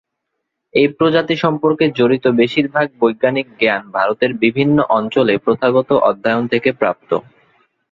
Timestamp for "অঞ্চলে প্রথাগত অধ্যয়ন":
4.97-6.43